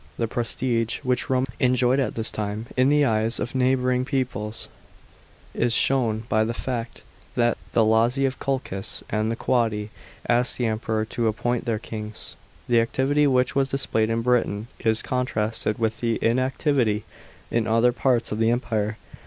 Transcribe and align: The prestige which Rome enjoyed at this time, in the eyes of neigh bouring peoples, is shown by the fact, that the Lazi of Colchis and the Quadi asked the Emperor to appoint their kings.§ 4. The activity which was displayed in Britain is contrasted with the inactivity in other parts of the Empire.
The 0.17 0.27
prestige 0.27 0.97
which 1.03 1.29
Rome 1.29 1.45
enjoyed 1.59 1.99
at 1.99 2.15
this 2.15 2.31
time, 2.31 2.65
in 2.75 2.89
the 2.89 3.05
eyes 3.05 3.39
of 3.39 3.53
neigh 3.53 3.75
bouring 3.75 4.03
peoples, 4.03 4.67
is 5.53 5.73
shown 5.73 6.23
by 6.27 6.43
the 6.43 6.55
fact, 6.55 7.03
that 7.35 7.55
the 7.73 7.85
Lazi 7.85 8.25
of 8.25 8.39
Colchis 8.39 9.03
and 9.11 9.31
the 9.31 9.35
Quadi 9.35 9.89
asked 10.27 10.57
the 10.57 10.65
Emperor 10.65 11.05
to 11.05 11.27
appoint 11.27 11.65
their 11.65 11.77
kings.§ 11.77 12.35
4. 12.65 12.65
The 12.69 12.81
activity 12.81 13.27
which 13.27 13.53
was 13.55 13.67
displayed 13.67 14.09
in 14.09 14.23
Britain 14.23 14.69
is 14.79 15.03
contrasted 15.03 15.77
with 15.77 15.99
the 15.99 16.17
inactivity 16.19 17.03
in 17.51 17.67
other 17.67 17.91
parts 17.91 18.31
of 18.31 18.39
the 18.39 18.49
Empire. 18.49 18.97